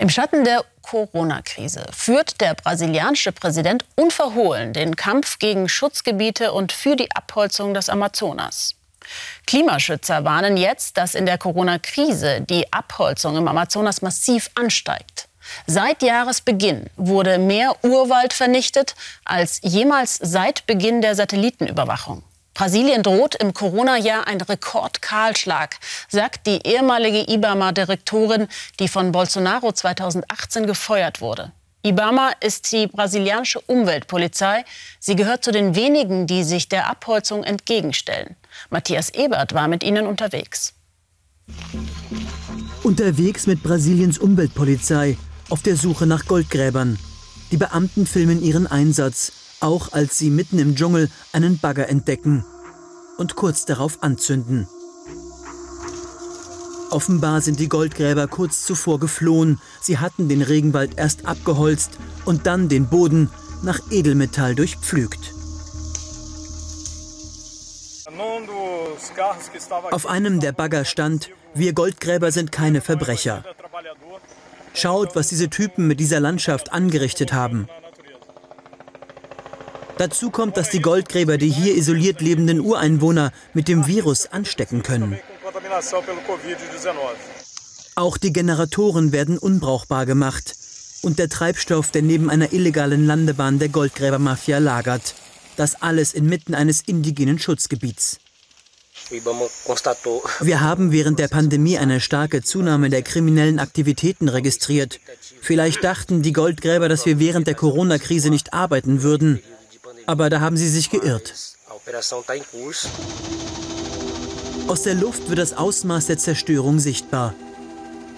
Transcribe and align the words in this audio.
Im 0.00 0.08
Schatten 0.08 0.44
der 0.44 0.64
Corona-Krise 0.80 1.84
führt 1.92 2.40
der 2.40 2.54
brasilianische 2.54 3.32
Präsident 3.32 3.84
unverhohlen 3.96 4.72
den 4.72 4.96
Kampf 4.96 5.38
gegen 5.38 5.68
Schutzgebiete 5.68 6.54
und 6.54 6.72
für 6.72 6.96
die 6.96 7.14
Abholzung 7.14 7.74
des 7.74 7.90
Amazonas. 7.90 8.76
Klimaschützer 9.46 10.24
warnen 10.24 10.56
jetzt, 10.56 10.96
dass 10.96 11.14
in 11.14 11.26
der 11.26 11.36
Corona-Krise 11.36 12.40
die 12.40 12.72
Abholzung 12.72 13.36
im 13.36 13.46
Amazonas 13.46 14.00
massiv 14.00 14.48
ansteigt. 14.54 15.28
Seit 15.66 16.02
Jahresbeginn 16.02 16.88
wurde 16.96 17.36
mehr 17.36 17.76
Urwald 17.84 18.32
vernichtet 18.32 18.94
als 19.26 19.60
jemals 19.62 20.14
seit 20.14 20.64
Beginn 20.64 21.02
der 21.02 21.14
Satellitenüberwachung. 21.14 22.22
Brasilien 22.54 23.02
droht 23.02 23.36
im 23.36 23.54
Corona-Jahr 23.54 24.26
ein 24.26 24.40
Rekordkahlschlag, 24.40 25.76
sagt 26.08 26.46
die 26.46 26.66
ehemalige 26.66 27.30
IBAMA-Direktorin, 27.32 28.48
die 28.78 28.88
von 28.88 29.12
Bolsonaro 29.12 29.72
2018 29.72 30.66
gefeuert 30.66 31.20
wurde. 31.20 31.52
IBAMA 31.82 32.32
ist 32.40 32.72
die 32.72 32.86
brasilianische 32.86 33.60
Umweltpolizei. 33.60 34.64
Sie 34.98 35.16
gehört 35.16 35.42
zu 35.42 35.50
den 35.50 35.74
wenigen, 35.74 36.26
die 36.26 36.44
sich 36.44 36.68
der 36.68 36.90
Abholzung 36.90 37.42
entgegenstellen. 37.42 38.36
Matthias 38.68 39.08
Ebert 39.08 39.54
war 39.54 39.66
mit 39.66 39.82
ihnen 39.82 40.06
unterwegs. 40.06 40.74
Unterwegs 42.82 43.46
mit 43.46 43.62
Brasiliens 43.62 44.18
Umweltpolizei 44.18 45.16
auf 45.48 45.62
der 45.62 45.76
Suche 45.76 46.06
nach 46.06 46.26
Goldgräbern. 46.26 46.98
Die 47.50 47.56
Beamten 47.56 48.06
filmen 48.06 48.42
ihren 48.42 48.66
Einsatz 48.66 49.32
auch 49.60 49.92
als 49.92 50.18
sie 50.18 50.30
mitten 50.30 50.58
im 50.58 50.74
Dschungel 50.74 51.10
einen 51.32 51.58
Bagger 51.58 51.88
entdecken 51.88 52.44
und 53.18 53.36
kurz 53.36 53.64
darauf 53.64 54.02
anzünden. 54.02 54.66
Offenbar 56.90 57.40
sind 57.40 57.60
die 57.60 57.68
Goldgräber 57.68 58.26
kurz 58.26 58.64
zuvor 58.64 58.98
geflohen. 58.98 59.60
Sie 59.80 59.98
hatten 59.98 60.28
den 60.28 60.42
Regenwald 60.42 60.98
erst 60.98 61.26
abgeholzt 61.26 61.92
und 62.24 62.46
dann 62.46 62.68
den 62.68 62.88
Boden 62.88 63.30
nach 63.62 63.78
Edelmetall 63.90 64.56
durchpflügt. 64.56 65.32
Auf 69.92 70.06
einem 70.06 70.40
der 70.40 70.52
Bagger 70.52 70.84
stand, 70.84 71.30
wir 71.54 71.72
Goldgräber 71.72 72.32
sind 72.32 72.50
keine 72.50 72.80
Verbrecher. 72.80 73.44
Schaut, 74.74 75.14
was 75.14 75.28
diese 75.28 75.48
Typen 75.48 75.86
mit 75.86 76.00
dieser 76.00 76.20
Landschaft 76.20 76.72
angerichtet 76.72 77.32
haben. 77.32 77.68
Dazu 80.00 80.30
kommt, 80.30 80.56
dass 80.56 80.70
die 80.70 80.80
Goldgräber 80.80 81.36
die 81.36 81.50
hier 81.50 81.76
isoliert 81.76 82.22
lebenden 82.22 82.60
Ureinwohner 82.60 83.32
mit 83.52 83.68
dem 83.68 83.86
Virus 83.86 84.24
anstecken 84.32 84.82
können. 84.82 85.18
Auch 87.96 88.16
die 88.16 88.32
Generatoren 88.32 89.12
werden 89.12 89.36
unbrauchbar 89.36 90.06
gemacht 90.06 90.54
und 91.02 91.18
der 91.18 91.28
Treibstoff, 91.28 91.90
der 91.90 92.00
neben 92.00 92.30
einer 92.30 92.54
illegalen 92.54 93.04
Landebahn 93.04 93.58
der 93.58 93.68
Goldgräbermafia 93.68 94.56
lagert. 94.56 95.14
Das 95.56 95.82
alles 95.82 96.14
inmitten 96.14 96.54
eines 96.54 96.80
indigenen 96.80 97.38
Schutzgebiets. 97.38 98.20
Wir 99.10 100.60
haben 100.62 100.92
während 100.92 101.18
der 101.18 101.28
Pandemie 101.28 101.76
eine 101.76 102.00
starke 102.00 102.40
Zunahme 102.40 102.88
der 102.88 103.02
kriminellen 103.02 103.58
Aktivitäten 103.58 104.30
registriert. 104.30 104.98
Vielleicht 105.42 105.84
dachten 105.84 106.22
die 106.22 106.32
Goldgräber, 106.32 106.88
dass 106.88 107.04
wir 107.04 107.18
während 107.18 107.46
der 107.46 107.54
Corona-Krise 107.54 108.30
nicht 108.30 108.54
arbeiten 108.54 109.02
würden. 109.02 109.42
Aber 110.10 110.28
da 110.28 110.40
haben 110.40 110.56
sie 110.56 110.68
sich 110.68 110.90
geirrt. 110.90 111.34
Aus 114.66 114.82
der 114.82 114.94
Luft 114.94 115.28
wird 115.28 115.38
das 115.38 115.52
Ausmaß 115.52 116.06
der 116.06 116.18
Zerstörung 116.18 116.80
sichtbar. 116.80 117.32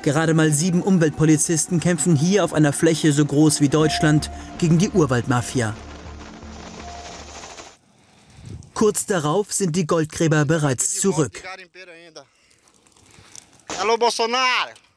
Gerade 0.00 0.32
mal 0.32 0.50
sieben 0.54 0.82
Umweltpolizisten 0.82 1.80
kämpfen 1.80 2.16
hier 2.16 2.44
auf 2.44 2.54
einer 2.54 2.72
Fläche 2.72 3.12
so 3.12 3.26
groß 3.26 3.60
wie 3.60 3.68
Deutschland 3.68 4.30
gegen 4.56 4.78
die 4.78 4.88
Urwaldmafia. 4.88 5.76
Kurz 8.72 9.04
darauf 9.04 9.52
sind 9.52 9.76
die 9.76 9.86
Goldgräber 9.86 10.46
bereits 10.46 10.98
zurück. 10.98 11.42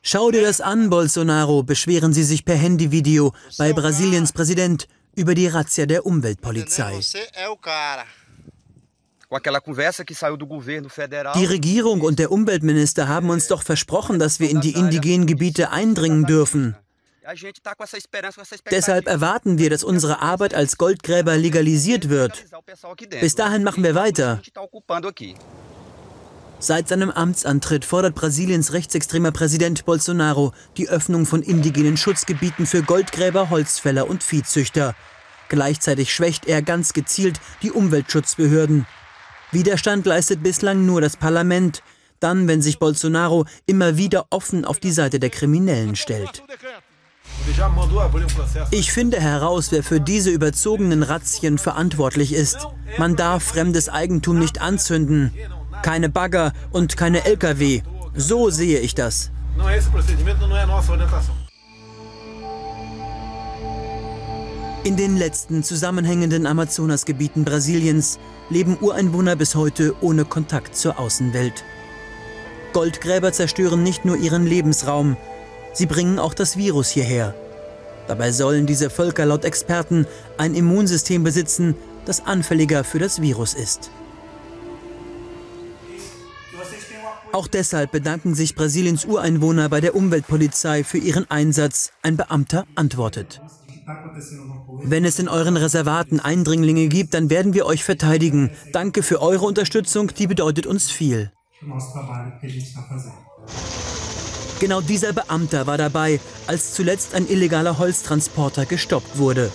Schau 0.01 0.31
dir 0.31 0.44
das 0.44 0.61
an, 0.61 0.89
Bolsonaro, 0.89 1.61
beschweren 1.61 2.13
sie 2.13 2.23
sich 2.23 2.45
per 2.45 2.55
Handyvideo 2.55 3.34
bei 3.57 3.73
Brasiliens 3.73 4.31
Präsident 4.31 4.88
über 5.16 5.36
die 5.36 5.48
Razzia 5.48 5.86
der 5.86 6.06
Umweltpolizei. 6.06 7.00
Die 11.36 11.46
Regierung 11.46 12.02
und 12.02 12.20
der 12.20 12.31
Umweltminister 12.31 13.08
haben 13.08 13.30
uns 13.30 13.48
doch 13.48 13.64
versprochen, 13.64 14.20
dass 14.20 14.40
wir 14.40 14.50
in 14.50 14.62
die 14.62 14.74
indigenen 14.74 15.26
Gebiete 15.26 15.72
eindringen 15.72 16.26
dürfen. 16.26 16.76
Deshalb 18.70 19.08
erwarten 19.08 19.58
wir, 19.58 19.70
dass 19.72 19.84
unsere 19.84 20.22
Arbeit 20.22 20.53
als 20.53 20.78
Goldgräber 20.78 21.38
legalisiert 21.38 22.09
wird. 22.09 22.46
Bis 23.20 23.36
dahin 23.36 23.64
machen 23.64 23.84
wir 23.84 23.96
weiter. 23.96 24.42
Seit 26.66 26.88
seinem 26.88 27.12
Amtsantritt 27.12 27.86
fordert 27.86 28.16
Brasiliens 28.16 28.74
rechtsextremer 28.74 29.31
Präsident 29.31 29.86
Bolsonaro 29.86 30.52
die 30.78 30.90
Öffnung 30.90 31.28
von 31.28 31.44
indigenen 31.44 31.96
Schutzgebieten 31.96 32.66
für 32.66 32.81
Goldgräber, 32.81 33.52
Holzfäller 33.52 34.09
und 34.09 34.24
Viehzüchter. 34.24 34.96
Gleichzeitig 35.48 36.12
schwächt 36.12 36.48
er 36.48 36.64
ganz 36.64 36.94
gezielt 36.94 37.40
die 37.62 37.70
Umweltschutzbehörden. 37.70 38.88
Widerstand 39.52 40.08
leistet 40.08 40.42
bislang 40.42 40.88
nur 40.88 41.02
das 41.02 41.18
Parlament, 41.18 41.84
dann, 42.20 42.48
wenn 42.48 42.64
sich 42.64 42.80
Bolsonaro 42.80 43.46
immer 43.68 43.97
wieder 43.97 44.26
offen 44.32 44.66
auf 44.66 44.80
die 44.80 44.92
Seite 44.92 45.20
der 45.20 45.30
Kriminellen 45.30 45.96
stellt. 45.96 46.42
Ich 48.72 48.92
finde 48.92 49.20
heraus, 49.20 49.72
wer 49.72 49.84
für 49.84 50.02
diese 50.02 50.32
überzogenen 50.32 51.03
Razzien 51.03 51.59
verantwortlich 51.59 52.34
ist. 52.34 52.68
Man 52.97 53.16
darf 53.16 53.44
fremdes 53.44 53.88
Eigentum 53.88 54.40
nicht 54.40 54.62
anzünden 54.62 55.32
keine 55.81 56.09
Bagger 56.09 56.53
und 56.72 56.97
keine 56.97 57.25
Lkw. 57.25 57.81
So 58.16 58.50
sehe 58.50 58.80
ich 58.80 58.96
das. 58.96 59.31
In 64.84 64.97
den 64.97 65.18
letzten 65.18 65.64
zusammenhängenden 65.64 66.46
Amazonasgebieten 66.46 67.44
Brasiliens 67.44 68.19
leben 68.50 68.78
Ureinwohner 68.80 69.35
bis 69.35 69.56
heute 69.56 69.96
ohne 70.02 70.25
Kontakt 70.25 70.75
zur 70.75 71.00
Außenwelt. 71.00 71.64
Goldgräber 72.74 73.31
zerstören 73.31 73.81
nicht 73.81 74.06
nur 74.06 74.18
ihren 74.18 74.46
Lebensraum, 74.46 75.18
sie 75.74 75.85
bringen 75.85 76.19
auch 76.19 76.34
das 76.34 76.56
Virus 76.56 76.90
hierher. 76.90 77.34
Dabei 78.08 78.31
sollen 78.31 78.68
diese 78.68 78.90
Völker 78.90 79.25
laut 79.25 79.46
Experten 79.46 80.06
ein 80.38 80.53
Immunsystem 80.53 81.24
besitzen, 81.24 81.75
das 82.06 82.25
anfälliger 82.25 82.84
für 82.84 83.00
das 83.00 83.22
Virus 83.22 83.53
ist. 83.56 83.90
Auch 87.35 87.47
deshalb 87.47 87.91
bedanken 87.91 88.34
sich 88.34 88.56
Brasiliens 88.56 89.03
Ureinwohner 89.03 89.68
bei 89.68 89.81
der 89.81 89.94
Umweltpolizei 89.94 90.85
für 90.85 91.00
ihren 91.00 91.29
Einsatz. 91.29 91.91
Ein 92.01 92.16
Beamter 92.16 92.66
antwortet. 92.75 93.41
Wenn 94.85 95.03
es 95.03 95.19
in 95.19 95.28
euren 95.28 95.57
Reservaten 95.57 96.22
Eindringlinge 96.22 96.88
gibt, 96.88 97.13
dann 97.13 97.29
werden 97.29 97.53
wir 97.53 97.66
euch 97.66 97.84
verteidigen. 97.84 98.51
Danke 98.72 99.03
für 99.03 99.22
eure 99.22 99.44
Unterstützung, 99.44 100.13
die 100.18 100.28
bedeutet 100.28 100.66
uns 100.66 100.90
viel. 100.90 101.34
Genau 104.62 104.79
dieser 104.79 105.12
Beamter 105.12 105.67
war 105.67 105.78
dabei, 105.78 106.22
als 106.47 106.73
zuletzt 106.73 107.16
ein 107.16 107.28
illegaler 107.28 107.78
Holztransporter 107.78 108.66
gestoppt 108.66 109.17
wurde. 109.17 109.52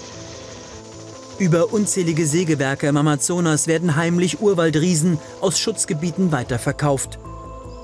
Über 1.38 1.72
unzählige 1.72 2.26
Sägewerke 2.26 2.88
im 2.88 2.98
Amazonas 2.98 3.66
werden 3.68 3.96
heimlich 3.96 4.42
Urwaldriesen 4.42 5.18
aus 5.40 5.58
Schutzgebieten 5.58 6.30
weiterverkauft. 6.30 7.18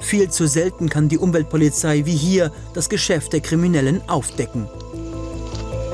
Viel 0.01 0.31
zu 0.31 0.47
selten 0.47 0.89
kann 0.89 1.09
die 1.09 1.19
Umweltpolizei 1.19 2.05
wie 2.07 2.17
hier 2.17 2.53
das 2.75 2.89
Geschäft 2.89 3.33
der 3.33 3.41
Kriminellen 3.41 4.01
aufdecken. 4.09 4.69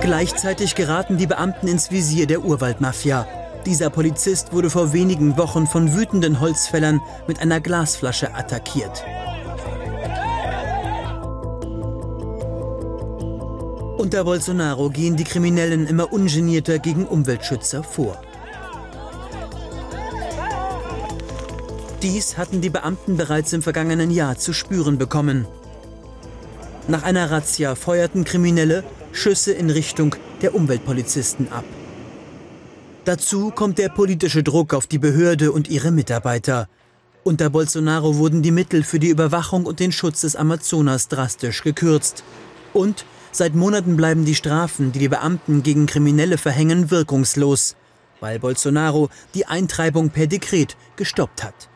Gleichzeitig 0.00 0.74
geraten 0.74 1.16
die 1.16 1.26
Beamten 1.26 1.68
ins 1.68 1.90
Visier 1.90 2.26
der 2.26 2.44
Urwaldmafia. 2.44 3.26
Dieser 3.64 3.88
Polizist 3.88 4.52
wurde 4.52 4.68
vor 4.68 4.92
wenigen 4.92 5.36
Wochen 5.36 5.66
von 5.66 5.94
wütenden 5.94 6.40
Holzfällern 6.40 7.00
mit 7.28 7.40
einer 7.40 7.60
Glasflasche 7.60 8.34
attackiert. 8.34 9.04
Unter 13.98 14.24
Bolsonaro 14.24 14.90
gehen 14.90 15.14
die 15.14 15.22
Kriminellen 15.22 15.86
immer 15.86 16.12
ungenierter 16.12 16.80
gegen 16.80 17.06
Umweltschützer 17.06 17.84
vor. 17.84 18.20
Dies 22.02 22.36
hatten 22.36 22.60
die 22.60 22.70
Beamten 22.70 23.16
bereits 23.16 23.52
im 23.52 23.62
vergangenen 23.62 24.10
Jahr 24.10 24.36
zu 24.36 24.52
spüren 24.52 24.98
bekommen. 24.98 25.46
Nach 26.88 27.04
einer 27.04 27.30
Razzia 27.30 27.74
feuerten 27.74 28.24
Kriminelle 28.24 28.82
Schüsse 29.12 29.52
in 29.52 29.70
Richtung 29.70 30.16
der 30.40 30.54
Umweltpolizisten 30.54 31.52
ab. 31.52 31.64
Dazu 33.04 33.50
kommt 33.50 33.78
der 33.78 33.88
politische 33.88 34.42
Druck 34.42 34.74
auf 34.74 34.86
die 34.86 34.98
Behörde 34.98 35.52
und 35.52 35.68
ihre 35.68 35.92
Mitarbeiter. 35.92 36.68
Unter 37.24 37.50
Bolsonaro 37.50 38.16
wurden 38.16 38.42
die 38.42 38.50
Mittel 38.50 38.82
für 38.82 38.98
die 38.98 39.10
Überwachung 39.10 39.64
und 39.66 39.78
den 39.78 39.92
Schutz 39.92 40.22
des 40.22 40.34
Amazonas 40.34 41.08
drastisch 41.08 41.62
gekürzt. 41.62 42.24
Und 42.72 43.04
Seit 43.34 43.54
Monaten 43.54 43.96
bleiben 43.96 44.26
die 44.26 44.34
Strafen, 44.34 44.92
die 44.92 44.98
die 44.98 45.08
Beamten 45.08 45.62
gegen 45.62 45.86
Kriminelle 45.86 46.36
verhängen, 46.36 46.90
wirkungslos, 46.90 47.76
weil 48.20 48.38
Bolsonaro 48.38 49.08
die 49.34 49.46
Eintreibung 49.46 50.10
per 50.10 50.26
Dekret 50.26 50.76
gestoppt 50.96 51.42
hat. 51.42 51.70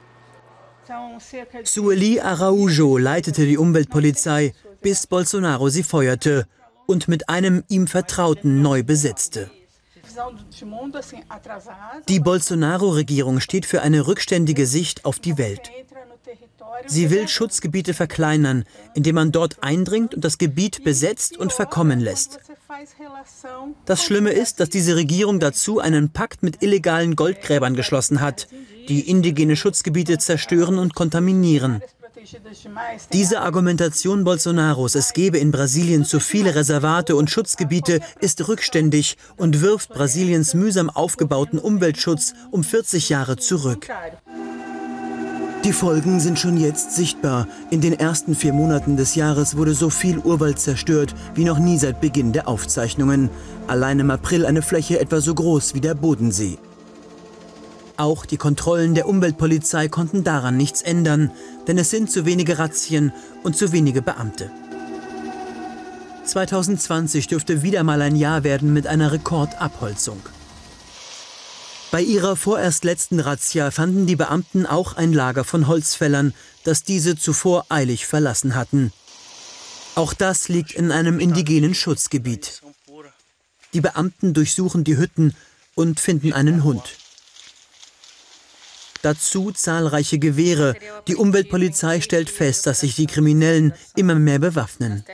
Sueli 1.64 2.20
Araujo 2.20 2.98
leitete 2.98 3.46
die 3.46 3.58
Umweltpolizei, 3.58 4.52
bis 4.82 5.06
Bolsonaro 5.06 5.68
sie 5.68 5.82
feuerte 5.82 6.46
und 6.86 7.08
mit 7.08 7.28
einem 7.28 7.64
ihm 7.68 7.86
Vertrauten 7.86 8.62
neu 8.62 8.82
besetzte. 8.82 9.50
Die 12.08 12.20
Bolsonaro-Regierung 12.20 13.40
steht 13.40 13.66
für 13.66 13.82
eine 13.82 14.06
rückständige 14.06 14.66
Sicht 14.66 15.04
auf 15.04 15.18
die 15.18 15.36
Welt. 15.36 15.70
Sie 16.86 17.10
will 17.10 17.28
Schutzgebiete 17.28 17.94
verkleinern, 17.94 18.64
indem 18.94 19.16
man 19.16 19.32
dort 19.32 19.62
eindringt 19.62 20.14
und 20.14 20.24
das 20.24 20.38
Gebiet 20.38 20.84
besetzt 20.84 21.36
und 21.36 21.52
verkommen 21.52 22.00
lässt. 22.00 22.40
Das 23.84 24.04
Schlimme 24.04 24.30
ist, 24.30 24.60
dass 24.60 24.70
diese 24.70 24.96
Regierung 24.96 25.40
dazu 25.40 25.80
einen 25.80 26.10
Pakt 26.10 26.42
mit 26.42 26.62
illegalen 26.62 27.16
Goldgräbern 27.16 27.74
geschlossen 27.74 28.20
hat, 28.20 28.48
die 28.88 29.08
indigene 29.08 29.56
Schutzgebiete 29.56 30.18
zerstören 30.18 30.78
und 30.78 30.94
kontaminieren. 30.94 31.82
Diese 33.12 33.40
Argumentation 33.40 34.24
Bolsonaros, 34.24 34.94
es 34.94 35.12
gebe 35.12 35.38
in 35.38 35.50
Brasilien 35.50 36.04
zu 36.04 36.18
viele 36.18 36.54
Reservate 36.54 37.14
und 37.14 37.30
Schutzgebiete, 37.30 38.00
ist 38.20 38.48
rückständig 38.48 39.16
und 39.36 39.60
wirft 39.60 39.90
Brasiliens 39.90 40.54
mühsam 40.54 40.90
aufgebauten 40.90 41.58
Umweltschutz 41.58 42.34
um 42.50 42.64
40 42.64 43.08
Jahre 43.08 43.36
zurück. 43.36 43.88
Die 45.64 45.72
Folgen 45.72 46.20
sind 46.20 46.38
schon 46.38 46.58
jetzt 46.58 46.92
sichtbar. 46.92 47.48
In 47.70 47.80
den 47.80 47.92
ersten 47.92 48.36
vier 48.36 48.52
Monaten 48.52 48.96
des 48.96 49.16
Jahres 49.16 49.56
wurde 49.56 49.74
so 49.74 49.90
viel 49.90 50.18
Urwald 50.18 50.60
zerstört 50.60 51.14
wie 51.34 51.44
noch 51.44 51.58
nie 51.58 51.76
seit 51.76 52.00
Beginn 52.00 52.32
der 52.32 52.46
Aufzeichnungen. 52.46 53.30
Allein 53.66 53.98
im 53.98 54.10
April 54.10 54.46
eine 54.46 54.62
Fläche 54.62 55.00
etwa 55.00 55.20
so 55.20 55.34
groß 55.34 55.74
wie 55.74 55.80
der 55.80 55.94
Bodensee. 55.94 56.58
Auch 57.96 58.26
die 58.26 58.36
Kontrollen 58.36 58.94
der 58.94 59.08
Umweltpolizei 59.08 59.88
konnten 59.88 60.22
daran 60.22 60.56
nichts 60.56 60.82
ändern, 60.82 61.30
denn 61.66 61.78
es 61.78 61.90
sind 61.90 62.10
zu 62.10 62.26
wenige 62.26 62.58
Razzien 62.58 63.12
und 63.42 63.56
zu 63.56 63.72
wenige 63.72 64.02
Beamte. 64.02 64.50
2020 66.24 67.28
dürfte 67.28 67.62
wieder 67.62 67.84
mal 67.84 68.02
ein 68.02 68.16
Jahr 68.16 68.44
werden 68.44 68.72
mit 68.72 68.86
einer 68.86 69.12
Rekordabholzung. 69.12 70.20
Bei 71.90 72.02
ihrer 72.02 72.36
vorerst 72.36 72.84
letzten 72.84 73.20
Razzia 73.20 73.70
fanden 73.70 74.06
die 74.06 74.16
Beamten 74.16 74.66
auch 74.66 74.96
ein 74.96 75.12
Lager 75.12 75.44
von 75.44 75.66
Holzfällern, 75.66 76.34
das 76.64 76.82
diese 76.82 77.16
zuvor 77.16 77.66
eilig 77.68 78.06
verlassen 78.06 78.56
hatten. 78.56 78.92
Auch 79.94 80.12
das 80.12 80.48
liegt 80.48 80.72
in 80.72 80.90
einem 80.90 81.20
indigenen 81.20 81.74
Schutzgebiet. 81.74 82.60
Die 83.72 83.80
Beamten 83.80 84.34
durchsuchen 84.34 84.84
die 84.84 84.98
Hütten 84.98 85.34
und 85.74 86.00
finden 86.00 86.32
einen 86.32 86.64
Hund. 86.64 86.98
Dazu 89.06 89.52
zahlreiche 89.52 90.18
Gewehre. 90.18 90.74
Die 91.06 91.14
Umweltpolizei 91.14 92.00
stellt 92.00 92.28
fest, 92.28 92.66
dass 92.66 92.80
sich 92.80 92.96
die 92.96 93.06
Kriminellen 93.06 93.72
immer 93.94 94.16
mehr 94.16 94.40
bewaffnen. 94.40 95.04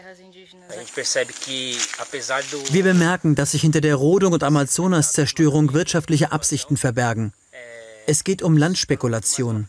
Wir 2.71 2.85
bemerken, 2.85 3.35
dass 3.35 3.50
sich 3.50 3.61
hinter 3.61 3.83
der 3.83 3.97
Rodung 3.97 4.33
und 4.33 4.44
Amazonas-Zerstörung 4.44 5.75
wirtschaftliche 5.75 6.33
Absichten 6.33 6.79
verbergen. 6.79 7.35
Es 8.06 8.25
geht 8.25 8.43
um 8.43 8.56
Landspekulation. 8.56 9.69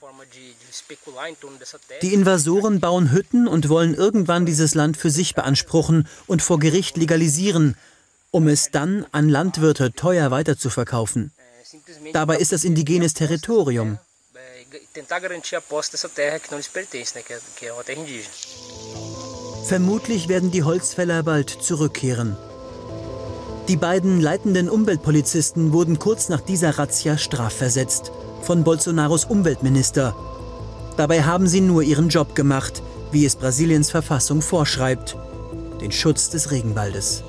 Die 2.02 2.14
Invasoren 2.14 2.80
bauen 2.80 3.12
Hütten 3.12 3.50
und 3.50 3.68
wollen 3.68 3.94
irgendwann 3.94 4.46
dieses 4.46 4.74
Land 4.74 4.96
für 4.96 5.10
sich 5.10 5.36
beanspruchen 5.36 6.08
und 6.28 6.42
vor 6.42 6.60
Gericht 6.60 6.96
legalisieren, 6.96 7.76
um 8.31 8.48
es 8.48 8.72
dann 8.72 9.06
an 9.12 9.28
Landwirte 9.28 9.92
teuer 9.92 10.31
weiterzuverkaufen. 10.31 11.34
Dabei 12.14 12.38
ist 12.38 12.54
das 12.54 12.64
indigenes 12.64 13.14
Territorium 13.14 14.00
tentar 14.94 15.20
garantir 15.20 15.56
a 15.56 15.62
posse 15.62 15.92
dessa 15.92 16.10
terra 16.10 16.40
que 16.40 16.50
não 16.52 16.58
lhes 16.58 16.68
pertence, 16.68 17.16
né, 17.16 17.22
que, 17.22 17.34
é, 17.34 17.40
que 17.56 17.66
é 17.66 17.74
uma 17.74 17.84
terra 17.84 18.00
indígena. 18.00 18.30
Vermutlich 19.66 20.28
werden 20.28 20.52
die 20.52 20.64
Holzfäller 20.64 21.24
bald 21.24 21.50
zurückkehren. 21.50 22.36
Die 23.70 23.78
beiden 23.78 24.20
leitenden 24.20 24.70
Umweltpolizisten 24.70 25.72
wurden 25.72 26.00
kurz 26.00 26.28
nach 26.28 26.42
dieser 26.42 26.78
Razzia 26.78 27.18
strafversetzt 27.18 28.12
von 28.42 28.66
Bolsonaros 28.66 29.24
Umweltminister. 29.24 30.14
Dabei 30.98 31.24
haben 31.24 31.48
sie 31.48 31.62
nur 31.62 31.81
ihren 31.81 32.10
Job 32.10 32.36
gemacht, 32.36 32.84
wie 33.12 33.26
es 33.26 33.38
Brasiliens 33.38 33.90
Verfassung 33.90 34.42
vorschreibt, 34.42 35.16
den 35.80 35.94
Schutz 35.94 36.30
des 36.30 36.52
Regenwaldes. 36.52 37.24